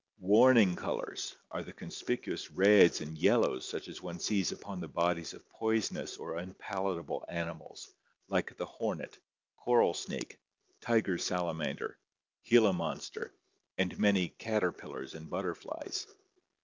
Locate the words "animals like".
7.29-8.57